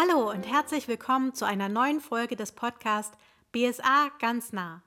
Hallo 0.00 0.30
und 0.30 0.50
herzlich 0.50 0.88
willkommen 0.88 1.34
zu 1.34 1.44
einer 1.44 1.68
neuen 1.68 2.00
Folge 2.00 2.34
des 2.34 2.52
Podcasts 2.52 3.18
BSA 3.52 4.10
ganz 4.18 4.50
nah. 4.50 4.82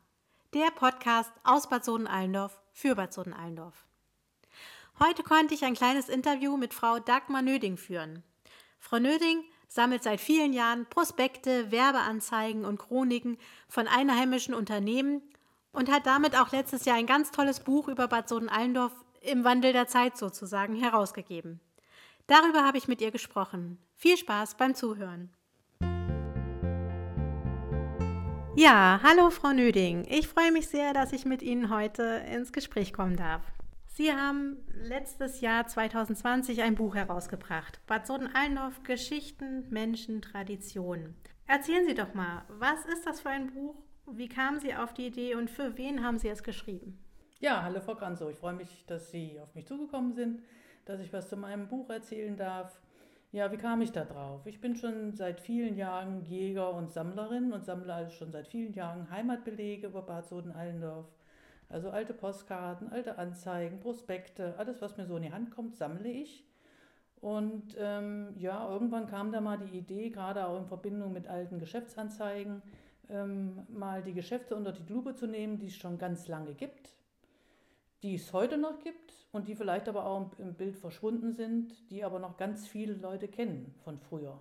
Der 0.56 0.72
Podcast 0.72 1.32
aus 1.44 1.70
Bad 1.70 1.86
Soden-Allendorf 1.86 2.60
für 2.72 2.96
Bad 2.96 3.14
Soden-Allendorf. 3.14 3.86
Heute 5.00 5.22
konnte 5.22 5.54
ich 5.54 5.66
ein 5.66 5.76
kleines 5.76 6.10
Interview 6.10 6.58
mit 6.58 6.74
Frau 6.74 6.98
Dagmar 6.98 7.44
Nöding 7.44 7.78
führen. 7.78 8.24
Frau 8.80 8.98
Nöding 8.98 9.44
sammelt 9.68 10.02
seit 10.02 10.20
vielen 10.20 10.52
Jahren 10.52 10.88
Prospekte, 10.88 11.72
Werbeanzeigen 11.72 12.66
und 12.66 12.80
Chroniken 12.80 13.38
von 13.68 13.88
einheimischen 13.88 14.56
Unternehmen 14.56 15.22
und 15.74 15.92
hat 15.92 16.08
damit 16.08 16.36
auch 16.36 16.52
letztes 16.52 16.86
Jahr 16.86 16.98
ein 16.98 17.06
ganz 17.06 17.30
tolles 17.30 17.60
Buch 17.60 17.88
über 17.88 18.08
Bad 18.08 18.30
Soden-Allendorf 18.30 18.94
im 19.22 19.44
Wandel 19.44 19.74
der 19.74 19.86
Zeit 19.86 20.18
sozusagen 20.18 20.76
herausgegeben. 20.76 21.60
Darüber 22.28 22.64
habe 22.66 22.78
ich 22.78 22.88
mit 22.88 23.02
ihr 23.02 23.12
gesprochen. 23.12 23.78
Viel 23.96 24.16
Spaß 24.16 24.56
beim 24.56 24.76
Zuhören. 24.76 25.34
Ja, 28.56 29.02
hallo 29.04 29.30
Frau 29.30 29.52
Nöding. 29.52 30.06
Ich 30.10 30.30
freue 30.30 30.54
mich 30.54 30.70
sehr, 30.70 30.94
dass 30.94 31.12
ich 31.12 31.26
mit 31.26 31.42
Ihnen 31.42 31.70
heute 31.70 32.24
ins 32.32 32.54
Gespräch 32.54 32.94
kommen 32.94 33.18
darf. 33.18 33.42
Sie 33.88 34.14
haben 34.14 34.58
letztes 34.74 35.42
Jahr 35.42 35.68
2020 35.68 36.62
ein 36.62 36.76
Buch 36.76 36.96
herausgebracht. 36.96 37.82
Bad 37.88 38.08
Soden-Allendorf 38.08 38.84
Geschichten, 38.84 39.68
Menschen, 39.70 40.22
Traditionen. 40.22 41.16
Erzählen 41.46 41.86
Sie 41.86 41.94
doch 41.94 42.14
mal, 42.14 42.46
was 42.48 42.86
ist 42.86 43.06
das 43.06 43.20
für 43.20 43.30
ein 43.30 43.52
Buch? 43.52 43.76
Wie 44.06 44.30
kamen 44.30 44.62
Sie 44.62 44.74
auf 44.74 44.94
die 44.94 45.08
Idee 45.08 45.36
und 45.36 45.50
für 45.50 45.78
wen 45.78 46.04
haben 46.04 46.20
Sie 46.20 46.30
es 46.30 46.42
geschrieben? 46.42 46.98
Ja, 47.40 47.64
hallo 47.64 47.82
Frau 47.82 47.96
Granzow. 47.96 48.32
Ich 48.32 48.38
freue 48.38 48.54
mich, 48.54 48.86
dass 48.88 49.12
Sie 49.12 49.38
auf 49.42 49.54
mich 49.56 49.68
zugekommen 49.68 50.14
sind, 50.14 50.42
dass 50.86 51.00
ich 51.00 51.14
was 51.14 51.30
zu 51.30 51.38
meinem 51.38 51.68
Buch 51.68 51.90
erzählen 51.90 52.36
darf. 52.36 52.80
Ja, 53.32 53.52
wie 53.52 53.58
kam 53.58 53.82
ich 53.82 53.92
da 53.92 54.06
drauf? 54.06 54.46
Ich 54.46 54.62
bin 54.62 54.76
schon 54.76 55.16
seit 55.16 55.40
vielen 55.40 55.76
Jahren 55.76 56.22
Jäger 56.22 56.74
und 56.74 56.92
Sammlerin 56.92 57.52
und 57.52 57.66
sammle 57.66 57.94
also 57.94 58.12
schon 58.12 58.32
seit 58.32 58.48
vielen 58.48 58.74
Jahren 58.74 59.10
Heimatbelege 59.10 59.88
über 59.88 60.04
Bad 60.04 60.28
Soden-Allendorf. 60.28 61.08
Also 61.70 61.90
alte 61.90 62.14
Postkarten, 62.14 62.90
alte 62.90 63.18
Anzeigen, 63.18 63.80
Prospekte, 63.80 64.54
alles, 64.60 64.82
was 64.82 64.98
mir 64.98 65.08
so 65.08 65.18
in 65.18 65.24
die 65.24 65.32
Hand 65.32 65.50
kommt, 65.50 65.76
sammle 65.76 66.10
ich. 66.10 66.46
Und 67.20 67.76
ähm, 67.80 68.36
ja, 68.38 68.70
irgendwann 68.70 69.08
kam 69.08 69.32
da 69.32 69.42
mal 69.42 69.58
die 69.58 69.78
Idee, 69.78 70.10
gerade 70.10 70.46
auch 70.46 70.60
in 70.60 70.68
Verbindung 70.68 71.14
mit 71.14 71.28
alten 71.28 71.58
Geschäftsanzeigen, 71.58 72.62
ähm, 73.10 73.66
mal 73.70 74.04
die 74.04 74.14
Geschäfte 74.14 74.56
unter 74.56 74.74
die 74.74 74.92
Lupe 74.92 75.16
zu 75.16 75.26
nehmen, 75.26 75.58
die 75.58 75.68
es 75.68 75.76
schon 75.76 75.98
ganz 75.98 76.28
lange 76.28 76.54
gibt, 76.54 76.90
die 78.04 78.16
es 78.16 78.34
heute 78.34 78.58
noch 78.58 78.80
gibt 78.80 79.14
und 79.32 79.48
die 79.48 79.56
vielleicht 79.56 79.88
aber 79.88 80.06
auch 80.06 80.30
im 80.38 80.54
Bild 80.54 80.78
verschwunden 80.78 81.34
sind, 81.34 81.90
die 81.90 82.04
aber 82.04 82.20
noch 82.20 82.38
ganz 82.38 82.68
viele 82.68 82.94
Leute 82.94 83.30
kennen 83.30 83.74
von 83.84 83.98
früher. 83.98 84.38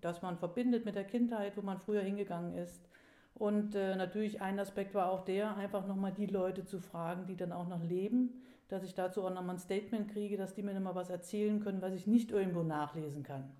Dass 0.00 0.22
man 0.22 0.38
verbindet 0.38 0.86
mit 0.86 0.96
der 0.96 1.04
Kindheit, 1.04 1.56
wo 1.56 1.62
man 1.62 1.78
früher 1.78 2.00
hingegangen 2.00 2.54
ist. 2.54 2.88
Und 3.34 3.74
äh, 3.74 3.94
natürlich 3.96 4.40
ein 4.40 4.58
Aspekt 4.58 4.94
war 4.94 5.10
auch 5.10 5.20
der, 5.20 5.56
einfach 5.56 5.86
nochmal 5.86 6.12
die 6.12 6.26
Leute 6.26 6.64
zu 6.64 6.80
fragen, 6.80 7.26
die 7.26 7.36
dann 7.36 7.52
auch 7.52 7.68
noch 7.68 7.82
leben, 7.82 8.42
dass 8.68 8.82
ich 8.82 8.94
dazu 8.94 9.22
auch 9.22 9.34
nochmal 9.34 9.56
ein 9.56 9.60
Statement 9.60 10.08
kriege, 10.08 10.36
dass 10.36 10.54
die 10.54 10.62
mir 10.62 10.72
nochmal 10.72 10.94
was 10.94 11.10
erzählen 11.10 11.60
können, 11.60 11.82
was 11.82 11.92
ich 11.92 12.06
nicht 12.06 12.30
irgendwo 12.30 12.62
nachlesen 12.62 13.22
kann. 13.22 13.50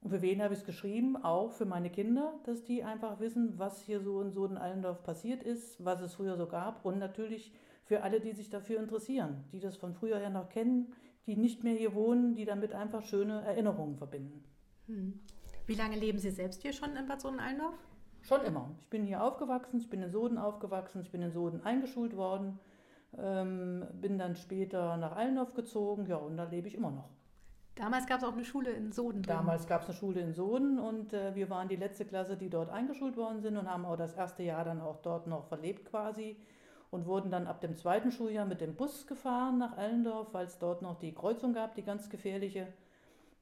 Und 0.00 0.10
für 0.10 0.22
wen 0.22 0.42
habe 0.42 0.52
ich 0.54 0.60
es 0.60 0.66
geschrieben? 0.66 1.16
Auch 1.16 1.52
für 1.52 1.64
meine 1.64 1.90
Kinder, 1.90 2.34
dass 2.44 2.62
die 2.62 2.84
einfach 2.84 3.18
wissen, 3.18 3.58
was 3.58 3.80
hier 3.80 4.00
so 4.00 4.20
in 4.20 4.30
Soden-Allendorf 4.30 5.02
passiert 5.02 5.42
ist, 5.42 5.82
was 5.84 6.00
es 6.00 6.14
früher 6.14 6.36
so 6.36 6.46
gab 6.46 6.84
und 6.84 6.98
natürlich 6.98 7.52
für 7.88 8.02
alle, 8.02 8.20
die 8.20 8.32
sich 8.32 8.50
dafür 8.50 8.78
interessieren, 8.80 9.44
die 9.50 9.60
das 9.60 9.78
von 9.78 9.94
früher 9.94 10.18
her 10.18 10.28
noch 10.28 10.50
kennen, 10.50 10.92
die 11.26 11.36
nicht 11.36 11.64
mehr 11.64 11.74
hier 11.74 11.94
wohnen, 11.94 12.34
die 12.34 12.44
damit 12.44 12.74
einfach 12.74 13.02
schöne 13.02 13.40
Erinnerungen 13.40 13.96
verbinden. 13.96 14.44
Hm. 14.86 15.18
Wie 15.66 15.74
lange 15.74 15.96
leben 15.96 16.18
Sie 16.18 16.30
selbst 16.30 16.60
hier 16.60 16.74
schon 16.74 16.94
in 16.96 17.08
Bad 17.08 17.22
Soden-Allendorf? 17.22 17.74
Schon 18.20 18.42
immer. 18.42 18.70
Ich 18.80 18.88
bin 18.88 19.06
hier 19.06 19.22
aufgewachsen, 19.22 19.78
ich 19.78 19.88
bin 19.88 20.02
in 20.02 20.10
Soden 20.10 20.36
aufgewachsen, 20.36 21.00
ich 21.00 21.10
bin 21.10 21.22
in 21.22 21.30
Soden 21.30 21.62
eingeschult 21.62 22.14
worden, 22.14 22.58
ähm, 23.16 23.86
bin 23.94 24.18
dann 24.18 24.36
später 24.36 24.98
nach 24.98 25.16
Allendorf 25.16 25.54
gezogen, 25.54 26.06
ja, 26.06 26.16
und 26.16 26.36
da 26.36 26.44
lebe 26.44 26.68
ich 26.68 26.74
immer 26.74 26.90
noch. 26.90 27.08
Damals 27.74 28.06
gab 28.06 28.18
es 28.18 28.24
auch 28.24 28.34
eine 28.34 28.44
Schule 28.44 28.70
in 28.70 28.92
Soden. 28.92 29.22
Drin. 29.22 29.34
Damals 29.34 29.66
gab 29.66 29.82
es 29.82 29.88
eine 29.88 29.96
Schule 29.96 30.20
in 30.20 30.34
Soden 30.34 30.78
und 30.78 31.14
äh, 31.14 31.34
wir 31.34 31.48
waren 31.48 31.68
die 31.68 31.76
letzte 31.76 32.04
Klasse, 32.04 32.36
die 32.36 32.50
dort 32.50 32.68
eingeschult 32.68 33.16
worden 33.16 33.40
sind 33.40 33.56
und 33.56 33.70
haben 33.70 33.86
auch 33.86 33.96
das 33.96 34.12
erste 34.12 34.42
Jahr 34.42 34.64
dann 34.64 34.82
auch 34.82 34.98
dort 34.98 35.26
noch 35.26 35.46
verlebt 35.46 35.86
quasi 35.86 36.36
und 36.90 37.06
wurden 37.06 37.30
dann 37.30 37.46
ab 37.46 37.60
dem 37.60 37.76
zweiten 37.76 38.10
Schuljahr 38.10 38.46
mit 38.46 38.60
dem 38.60 38.74
Bus 38.74 39.06
gefahren 39.06 39.58
nach 39.58 39.76
Allendorf, 39.76 40.32
weil 40.32 40.46
es 40.46 40.58
dort 40.58 40.82
noch 40.82 40.98
die 40.98 41.12
Kreuzung 41.12 41.52
gab, 41.52 41.74
die 41.74 41.82
ganz 41.82 42.08
gefährliche. 42.08 42.68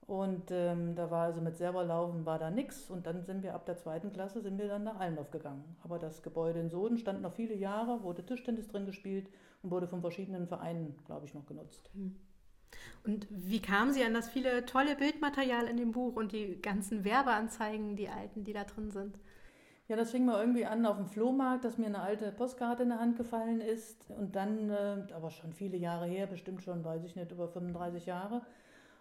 Und 0.07 0.53
ähm, 0.53 0.95
da 0.95 1.11
war 1.11 1.25
also 1.25 1.41
mit 1.41 1.57
Serverlaufen 1.57 2.25
war 2.27 2.39
da 2.39 2.51
nichts 2.51 2.91
und 2.91 3.07
dann 3.07 3.25
sind 3.25 3.43
wir 3.43 3.55
ab 3.55 3.67
der 3.67 3.77
zweiten 3.77 4.12
Klasse 4.12 4.41
sind 4.41 4.57
wir 4.57 4.69
dann 4.69 4.84
nach 4.84 5.01
Allendorf 5.01 5.33
gegangen. 5.33 5.77
Aber 5.83 5.99
das 5.99 6.23
Gebäude 6.23 6.61
in 6.61 6.71
Soden 6.71 6.97
stand 6.97 7.23
noch 7.23 7.33
viele 7.33 7.55
Jahre, 7.55 8.03
wurde 8.05 8.25
Tischtennis 8.25 8.69
drin 8.69 8.87
gespielt 8.87 9.29
und 9.63 9.73
wurde 9.73 9.89
von 9.89 10.01
verschiedenen 10.01 10.47
Vereinen, 10.47 10.97
glaube 11.07 11.27
ich, 11.27 11.34
noch 11.34 11.47
genutzt. 11.47 11.91
Hm. 11.95 12.15
Und 13.05 13.27
wie 13.31 13.61
kamen 13.61 13.93
Sie 13.93 14.05
an 14.05 14.15
das 14.15 14.28
viele 14.28 14.65
tolle 14.65 14.97
Bildmaterial 14.97 15.67
in 15.67 15.77
dem 15.77 15.93
Buch 15.93 16.15
und 16.15 16.33
die 16.33 16.61
ganzen 16.61 17.05
Werbeanzeigen, 17.05 17.97
die 17.97 18.09
alten, 18.09 18.45
die 18.45 18.53
da 18.53 18.65
drin 18.65 18.91
sind? 18.91 19.19
Ja, 19.88 19.94
das 19.94 20.10
fing 20.10 20.24
mal 20.24 20.41
irgendwie 20.41 20.66
an 20.66 20.84
auf 20.84 20.97
dem 20.97 21.06
Flohmarkt, 21.06 21.64
dass 21.64 21.78
mir 21.78 21.86
eine 21.86 22.00
alte 22.00 22.32
Postkarte 22.32 22.82
in 22.82 22.88
der 22.88 22.98
Hand 22.98 23.16
gefallen 23.16 23.60
ist. 23.60 24.10
Und 24.10 24.34
dann, 24.34 24.69
äh, 24.70 25.12
aber 25.14 25.30
schon 25.30 25.52
viele 25.52 25.76
Jahre 25.76 26.06
her, 26.06 26.26
bestimmt 26.26 26.62
schon, 26.62 26.84
weiß 26.84 27.04
ich 27.04 27.14
nicht, 27.14 27.30
über 27.30 27.48
35 27.48 28.06
Jahre. 28.06 28.42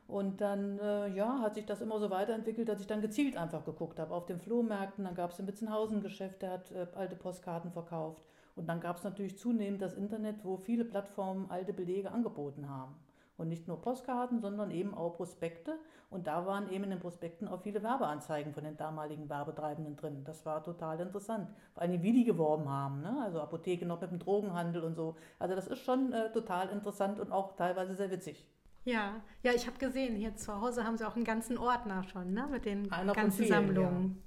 Und 0.08 0.42
dann, 0.42 0.78
äh, 0.78 1.08
ja, 1.10 1.40
hat 1.42 1.56
sich 1.56 1.66
das 1.66 1.82
immer 1.82 2.00
so 2.00 2.12
weiterentwickelt, 2.12 2.70
dass 2.70 2.80
ich 2.82 2.88
dann 2.88 3.02
gezielt 3.02 3.36
einfach 3.36 3.66
geguckt 3.66 4.00
habe 4.00 4.14
auf 4.14 4.28
den 4.28 4.40
Flohmärkten. 4.40 5.06
Dann 5.06 5.16
gab 5.16 5.32
es 5.32 5.40
ein 5.40 5.48
Witzenhausen-Geschäft, 5.48 6.44
der 6.44 6.52
hat 6.52 6.72
äh, 6.72 6.86
alte 6.94 7.16
Postkarten 7.16 7.72
verkauft. 7.72 8.24
Und 8.56 8.68
dann 8.68 8.80
gab 8.80 8.98
es 8.98 9.04
natürlich 9.04 9.40
zunehmend 9.40 9.82
das 9.82 9.96
Internet, 9.96 10.46
wo 10.46 10.58
viele 10.58 10.86
Plattformen 10.86 11.50
alte 11.50 11.74
Belege 11.74 12.12
angeboten 12.12 12.70
haben. 12.70 12.96
Und 13.38 13.50
nicht 13.50 13.68
nur 13.68 13.82
Postkarten, 13.82 14.40
sondern 14.40 14.72
eben 14.72 14.94
auch 14.94 15.18
Prospekte. 15.18 15.78
Und 16.10 16.28
da 16.28 16.46
waren 16.46 16.70
eben 16.72 16.86
in 16.86 16.92
den 16.92 17.00
Prospekten 17.00 17.48
auch 17.48 17.62
viele 17.62 17.84
Werbeanzeigen 17.84 18.54
von 18.54 18.64
den 18.64 18.78
damaligen 18.78 19.30
Werbetreibenden 19.30 19.98
drin. 19.98 20.24
Das 20.24 20.46
war 20.46 20.64
total 20.64 21.00
interessant. 21.02 21.50
Vor 21.74 21.84
allem, 21.84 22.02
wie 22.02 22.14
die 22.14 22.24
geworben 22.24 22.70
haben. 22.70 23.02
Ne? 23.02 23.22
Also 23.24 23.42
Apotheke 23.42 23.86
noch 23.86 24.00
mit 24.00 24.12
dem 24.12 24.20
Drogenhandel 24.20 24.84
und 24.84 24.96
so. 24.96 25.18
Also 25.40 25.56
das 25.56 25.68
ist 25.68 25.80
schon 25.80 26.14
äh, 26.14 26.32
total 26.32 26.70
interessant 26.70 27.20
und 27.20 27.32
auch 27.32 27.58
teilweise 27.58 27.96
sehr 27.96 28.10
witzig. 28.12 28.48
Ja, 28.86 29.22
ja, 29.42 29.52
ich 29.52 29.66
habe 29.66 29.80
gesehen, 29.80 30.16
hier 30.16 30.36
zu 30.36 30.62
Hause 30.62 30.84
haben 30.86 30.96
sie 30.96 31.08
auch 31.08 31.16
einen 31.16 31.26
ganzen 31.26 31.58
Ordner 31.58 32.04
schon, 32.04 32.34
ne? 32.34 32.48
Mit 32.50 32.66
den 32.66 32.92
Einer 32.92 33.14
ganzen 33.14 33.46
vielen, 33.46 33.50
Sammlungen. 33.50 34.24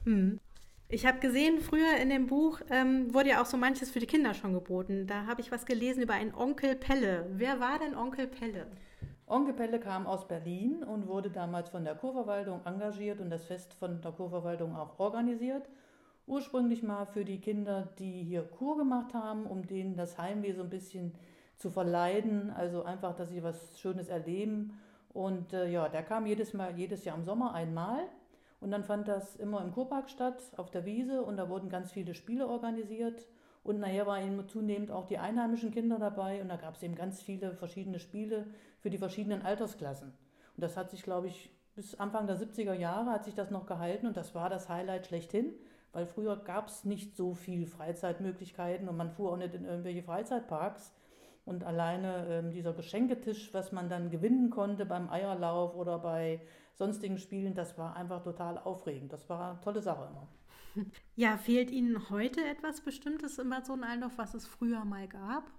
Ja. 0.00 0.06
Hm. 0.06 0.40
Ich 0.92 1.06
habe 1.06 1.20
gesehen, 1.20 1.60
früher 1.60 1.98
in 2.02 2.10
dem 2.10 2.26
Buch 2.26 2.58
ähm, 2.68 3.14
wurde 3.14 3.28
ja 3.28 3.40
auch 3.40 3.46
so 3.46 3.56
manches 3.56 3.92
für 3.92 4.00
die 4.00 4.08
Kinder 4.08 4.34
schon 4.34 4.52
geboten. 4.52 5.06
Da 5.06 5.24
habe 5.24 5.40
ich 5.40 5.52
was 5.52 5.64
gelesen 5.64 6.02
über 6.02 6.14
einen 6.14 6.34
Onkel 6.34 6.74
Pelle. 6.74 7.26
Wer 7.30 7.60
war 7.60 7.78
denn 7.78 7.94
Onkel 7.94 8.26
Pelle? 8.26 8.66
Onkel 9.28 9.54
Pelle 9.54 9.78
kam 9.78 10.08
aus 10.08 10.26
Berlin 10.26 10.82
und 10.82 11.06
wurde 11.06 11.30
damals 11.30 11.70
von 11.70 11.84
der 11.84 11.94
Kurverwaltung 11.94 12.62
engagiert 12.64 13.20
und 13.20 13.30
das 13.30 13.44
Fest 13.44 13.72
von 13.74 14.00
der 14.02 14.10
Kurverwaltung 14.10 14.74
auch 14.74 14.98
organisiert. 14.98 15.70
Ursprünglich 16.26 16.82
mal 16.82 17.06
für 17.06 17.24
die 17.24 17.40
Kinder, 17.40 17.88
die 18.00 18.24
hier 18.24 18.42
Kur 18.42 18.76
gemacht 18.76 19.14
haben, 19.14 19.46
um 19.46 19.64
denen 19.64 19.94
das 19.94 20.18
Heimweh 20.18 20.54
so 20.54 20.64
ein 20.64 20.70
bisschen 20.70 21.14
zu 21.56 21.70
verleiden, 21.70 22.50
also 22.50 22.82
einfach, 22.82 23.14
dass 23.14 23.28
sie 23.28 23.44
was 23.44 23.78
Schönes 23.78 24.08
erleben. 24.08 24.76
Und 25.12 25.52
äh, 25.52 25.70
ja, 25.70 25.88
der 25.88 26.02
kam 26.02 26.26
jedes 26.26 26.52
Mal, 26.52 26.76
jedes 26.76 27.04
Jahr 27.04 27.16
im 27.16 27.22
Sommer 27.22 27.54
einmal 27.54 28.08
und 28.60 28.70
dann 28.70 28.84
fand 28.84 29.08
das 29.08 29.36
immer 29.36 29.62
im 29.62 29.72
Kurpark 29.72 30.10
statt, 30.10 30.42
auf 30.56 30.70
der 30.70 30.84
Wiese 30.84 31.22
und 31.22 31.38
da 31.38 31.48
wurden 31.48 31.70
ganz 31.70 31.92
viele 31.92 32.14
Spiele 32.14 32.46
organisiert. 32.46 33.26
Und 33.62 33.78
nachher 33.78 34.06
waren 34.06 34.48
zunehmend 34.48 34.90
auch 34.90 35.06
die 35.06 35.18
einheimischen 35.18 35.70
Kinder 35.70 35.98
dabei 35.98 36.40
und 36.40 36.48
da 36.48 36.56
gab 36.56 36.76
es 36.76 36.82
eben 36.82 36.94
ganz 36.94 37.20
viele 37.20 37.54
verschiedene 37.54 37.98
Spiele 37.98 38.46
für 38.78 38.88
die 38.88 38.98
verschiedenen 38.98 39.42
Altersklassen. 39.42 40.08
Und 40.08 40.62
das 40.62 40.76
hat 40.76 40.90
sich, 40.90 41.02
glaube 41.02 41.26
ich, 41.26 41.50
bis 41.74 41.94
Anfang 41.94 42.26
der 42.26 42.38
70er 42.38 42.74
Jahre 42.74 43.10
hat 43.10 43.24
sich 43.24 43.34
das 43.34 43.50
noch 43.50 43.66
gehalten 43.66 44.06
und 44.06 44.16
das 44.16 44.34
war 44.34 44.50
das 44.50 44.68
Highlight 44.68 45.06
schlechthin, 45.06 45.54
weil 45.92 46.06
früher 46.06 46.36
gab 46.36 46.68
es 46.68 46.84
nicht 46.84 47.16
so 47.16 47.34
viel 47.34 47.66
Freizeitmöglichkeiten 47.66 48.88
und 48.88 48.96
man 48.96 49.10
fuhr 49.10 49.32
auch 49.32 49.36
nicht 49.36 49.54
in 49.54 49.64
irgendwelche 49.64 50.02
Freizeitparks. 50.02 50.94
Und 51.50 51.64
alleine 51.64 52.26
ähm, 52.28 52.52
dieser 52.52 52.72
Geschenketisch, 52.72 53.52
was 53.52 53.72
man 53.72 53.88
dann 53.88 54.08
gewinnen 54.08 54.50
konnte 54.50 54.86
beim 54.86 55.10
Eierlauf 55.10 55.74
oder 55.74 55.98
bei 55.98 56.40
sonstigen 56.74 57.18
Spielen, 57.18 57.54
das 57.54 57.76
war 57.76 57.96
einfach 57.96 58.22
total 58.22 58.56
aufregend. 58.56 59.12
Das 59.12 59.28
war 59.28 59.50
eine 59.50 59.60
tolle 59.60 59.82
Sache 59.82 60.08
immer. 60.08 60.28
Ja, 61.16 61.36
fehlt 61.36 61.72
Ihnen 61.72 62.08
heute 62.08 62.40
etwas 62.44 62.82
Bestimmtes 62.82 63.36
in 63.40 63.50
Bad 63.50 63.66
Sohn-Allendorf, 63.66 64.16
was 64.16 64.34
es 64.34 64.46
früher 64.46 64.84
mal 64.84 65.08
gab? 65.08 65.50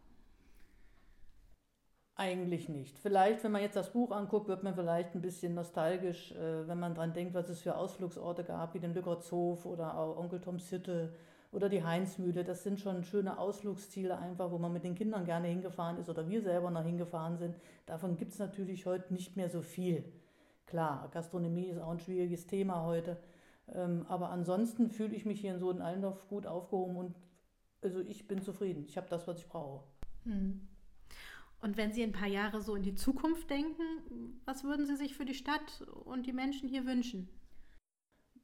Eigentlich 2.15 2.69
nicht. 2.69 2.97
Vielleicht, 2.97 3.43
wenn 3.43 3.51
man 3.51 3.61
jetzt 3.61 3.75
das 3.75 3.91
Buch 3.91 4.11
anguckt, 4.11 4.47
wird 4.47 4.63
man 4.63 4.75
vielleicht 4.75 5.13
ein 5.13 5.21
bisschen 5.21 5.55
nostalgisch, 5.55 6.31
äh, 6.31 6.69
wenn 6.69 6.79
man 6.79 6.95
daran 6.95 7.11
denkt, 7.11 7.33
was 7.33 7.49
es 7.49 7.59
für 7.59 7.75
Ausflugsorte 7.75 8.45
gab, 8.45 8.73
wie 8.75 8.79
den 8.79 8.93
Lückertshof 8.93 9.65
oder 9.65 9.97
auch 9.97 10.15
Onkel 10.15 10.39
Toms 10.39 10.71
Hütte 10.71 11.13
oder 11.51 11.69
die 11.69 11.83
Heinzmühle. 11.83 12.43
Das 12.43 12.63
sind 12.63 12.79
schon 12.79 13.03
schöne 13.03 13.37
Ausflugsziele 13.37 14.17
einfach, 14.17 14.51
wo 14.51 14.57
man 14.57 14.73
mit 14.73 14.83
den 14.83 14.95
Kindern 14.95 15.25
gerne 15.25 15.47
hingefahren 15.47 15.97
ist 15.97 16.09
oder 16.09 16.27
wir 16.29 16.41
selber 16.41 16.71
noch 16.71 16.85
hingefahren 16.85 17.37
sind. 17.37 17.55
Davon 17.85 18.17
gibt 18.17 18.33
es 18.33 18.39
natürlich 18.39 18.85
heute 18.85 19.13
nicht 19.13 19.35
mehr 19.35 19.49
so 19.49 19.61
viel. 19.61 20.03
Klar, 20.65 21.09
Gastronomie 21.11 21.67
ist 21.67 21.79
auch 21.79 21.91
ein 21.91 21.99
schwieriges 21.99 22.47
Thema 22.47 22.83
heute. 22.83 23.17
Ähm, 23.73 24.05
aber 24.07 24.29
ansonsten 24.29 24.89
fühle 24.89 25.15
ich 25.15 25.25
mich 25.25 25.41
hier 25.41 25.53
in 25.53 25.59
Soden-Allendorf 25.59 26.27
gut 26.29 26.45
aufgehoben 26.45 26.95
und 26.95 27.15
also 27.81 27.99
ich 27.99 28.27
bin 28.27 28.41
zufrieden. 28.41 28.85
Ich 28.87 28.95
habe 28.97 29.09
das, 29.09 29.27
was 29.27 29.39
ich 29.39 29.47
brauche. 29.47 29.83
Hm. 30.23 30.67
Und 31.61 31.77
wenn 31.77 31.91
Sie 31.93 32.03
ein 32.03 32.11
paar 32.11 32.27
Jahre 32.27 32.61
so 32.61 32.75
in 32.75 32.83
die 32.83 32.95
Zukunft 32.95 33.49
denken, 33.49 33.83
was 34.45 34.63
würden 34.63 34.85
Sie 34.85 34.95
sich 34.95 35.15
für 35.15 35.25
die 35.25 35.33
Stadt 35.33 35.85
und 36.05 36.25
die 36.25 36.33
Menschen 36.33 36.67
hier 36.67 36.85
wünschen? 36.85 37.29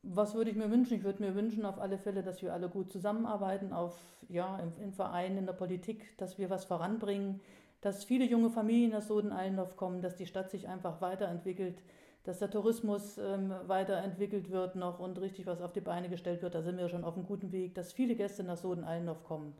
Was 0.03 0.35
würde 0.35 0.51
ich 0.51 0.55
mir 0.55 0.71
wünschen? 0.71 0.95
Ich 0.95 1.03
würde 1.03 1.23
mir 1.23 1.35
wünschen 1.35 1.65
auf 1.65 1.79
alle 1.79 1.97
Fälle, 1.97 2.23
dass 2.23 2.41
wir 2.41 2.53
alle 2.53 2.69
gut 2.69 2.91
zusammenarbeiten, 2.91 3.73
auf, 3.73 3.97
ja, 4.29 4.59
im, 4.59 4.71
im 4.81 4.93
Verein, 4.93 5.37
in 5.37 5.45
der 5.45 5.53
Politik, 5.53 6.17
dass 6.17 6.37
wir 6.37 6.49
was 6.49 6.65
voranbringen, 6.65 7.41
dass 7.81 8.03
viele 8.03 8.25
junge 8.25 8.49
Familien 8.49 8.93
aus 8.95 9.07
Soden-Allendorf 9.07 9.75
kommen, 9.75 10.01
dass 10.01 10.15
die 10.15 10.25
Stadt 10.25 10.49
sich 10.49 10.67
einfach 10.67 11.01
weiterentwickelt, 11.01 11.81
dass 12.23 12.39
der 12.39 12.49
Tourismus 12.49 13.17
ähm, 13.17 13.53
weiterentwickelt 13.67 14.51
wird 14.51 14.75
noch 14.75 14.99
und 14.99 15.19
richtig 15.19 15.45
was 15.45 15.61
auf 15.61 15.73
die 15.73 15.81
Beine 15.81 16.09
gestellt 16.09 16.41
wird. 16.41 16.55
Da 16.55 16.61
sind 16.61 16.77
wir 16.77 16.89
schon 16.89 17.03
auf 17.03 17.15
einem 17.15 17.25
guten 17.25 17.51
Weg, 17.51 17.75
dass 17.75 17.93
viele 17.93 18.15
Gäste 18.15 18.43
nach 18.43 18.57
Soden-Allendorf 18.57 19.23
kommen. 19.23 19.53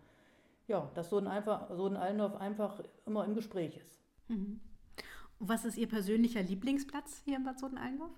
Ja, 0.67 0.91
dass 0.95 1.09
Soden-Allendorf 1.09 2.35
einfach 2.35 2.81
immer 3.05 3.23
im 3.23 3.35
Gespräch 3.35 3.77
ist. 3.77 4.01
Mhm. 4.27 4.59
Was 5.39 5.65
ist 5.65 5.77
Ihr 5.77 5.87
persönlicher 5.87 6.41
Lieblingsplatz 6.41 7.21
hier 7.23 7.37
in 7.37 7.43
Bad 7.43 7.59
Soden-Allendorf? 7.59 8.11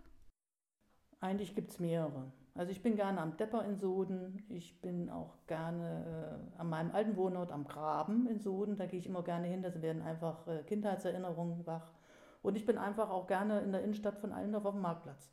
Eigentlich 1.20 1.56
gibt 1.56 1.72
es 1.72 1.80
mehrere. 1.80 2.32
Also 2.56 2.72
ich 2.72 2.82
bin 2.82 2.96
gerne 2.96 3.22
am 3.22 3.38
Depper 3.38 3.64
in 3.66 3.78
Soden. 3.78 4.44
Ich 4.50 4.82
bin 4.82 5.10
auch 5.10 5.36
gerne 5.48 6.42
äh, 6.56 6.60
an 6.60 6.70
meinem 6.70 6.92
alten 6.92 7.16
Wohnort 7.16 7.52
am 7.52 7.66
Graben 7.66 8.28
in 8.28 8.40
Soden. 8.40 8.78
Da 8.78 8.86
gehe 8.86 9.00
ich 9.00 9.08
immer 9.08 9.24
gerne 9.24 9.48
hin. 9.48 9.62
Da 9.62 9.82
werden 9.82 10.02
einfach 10.02 10.48
äh, 10.48 10.64
Kindheitserinnerungen 10.64 11.66
wach. 11.66 11.94
Und 12.42 12.56
ich 12.56 12.66
bin 12.66 12.78
einfach 12.78 13.10
auch 13.10 13.28
gerne 13.28 13.62
in 13.62 13.72
der 13.72 13.84
Innenstadt 13.84 14.18
von 14.18 14.32
Allendorf 14.32 14.66
auf 14.66 14.74
dem 14.74 14.82
Marktplatz. 14.82 15.32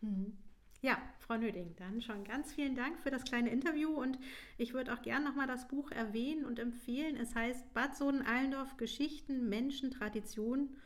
Mhm. 0.00 0.38
Ja, 0.80 0.98
Frau 1.18 1.36
Nöding, 1.36 1.74
dann 1.74 2.00
schon 2.00 2.22
ganz 2.22 2.52
vielen 2.52 2.76
Dank 2.76 3.00
für 3.00 3.10
das 3.10 3.24
kleine 3.24 3.50
Interview 3.50 3.90
und 3.90 4.16
ich 4.58 4.74
würde 4.74 4.94
auch 4.94 5.02
gerne 5.02 5.24
nochmal 5.24 5.48
das 5.48 5.66
Buch 5.66 5.90
erwähnen 5.90 6.44
und 6.44 6.60
empfehlen. 6.60 7.16
Es 7.16 7.34
heißt 7.34 7.74
Bad 7.74 7.96
Soden-Allendorf 7.96 8.76
Geschichten, 8.76 9.48
Menschen, 9.48 9.90
Traditionen 9.90 10.76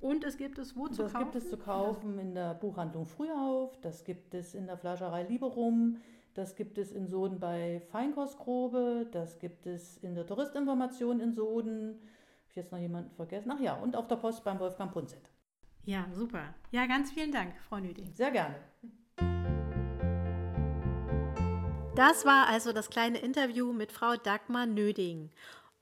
und 0.00 0.24
es 0.24 0.36
gibt 0.36 0.58
es 0.58 0.76
wo 0.76 0.88
zu 0.88 1.02
das 1.02 1.12
kaufen? 1.12 1.24
Das 1.32 1.32
gibt 1.34 1.44
es 1.44 1.50
zu 1.50 1.56
kaufen 1.56 2.18
in 2.18 2.34
der 2.34 2.54
Buchhandlung 2.54 3.06
Frühauf, 3.06 3.80
das 3.80 4.04
gibt 4.04 4.34
es 4.34 4.54
in 4.54 4.66
der 4.66 4.76
Fleischerei 4.76 5.24
Liberum, 5.24 5.98
das 6.34 6.54
gibt 6.54 6.78
es 6.78 6.92
in 6.92 7.08
Soden 7.08 7.40
bei 7.40 7.80
Feinkostgrobe, 7.90 9.08
das 9.10 9.38
gibt 9.38 9.66
es 9.66 9.96
in 9.98 10.14
der 10.14 10.26
Touristinformation 10.26 11.20
in 11.20 11.32
Soden. 11.32 11.94
Habe 11.94 12.50
ich 12.50 12.56
jetzt 12.56 12.72
noch 12.72 12.78
jemanden 12.78 13.10
vergessen? 13.10 13.50
Ach 13.54 13.60
ja, 13.60 13.74
und 13.74 13.96
auf 13.96 14.06
der 14.06 14.16
Post 14.16 14.44
beim 14.44 14.58
Wolfgang 14.60 14.92
Punzet. 14.92 15.30
Ja, 15.84 16.06
super. 16.12 16.54
Ja, 16.72 16.86
ganz 16.86 17.12
vielen 17.12 17.32
Dank, 17.32 17.54
Frau 17.68 17.78
Nüding. 17.78 18.12
Sehr 18.12 18.30
gerne. 18.32 18.56
Das 21.94 22.26
war 22.26 22.48
also 22.48 22.74
das 22.74 22.90
kleine 22.90 23.16
Interview 23.16 23.72
mit 23.72 23.90
Frau 23.90 24.16
Dagmar 24.16 24.66
Nöding. 24.66 25.30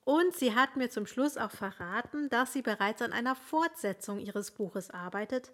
Und 0.04 0.36
sie 0.36 0.54
hat 0.54 0.76
mir 0.76 0.90
zum 0.90 1.06
Schluss 1.06 1.36
auch 1.36 1.50
verraten, 1.50 2.28
dass 2.28 2.52
sie 2.52 2.62
bereits 2.62 3.00
an 3.00 3.12
einer 3.12 3.34
Fortsetzung 3.34 4.20
ihres 4.20 4.50
Buches 4.50 4.90
arbeitet, 4.90 5.52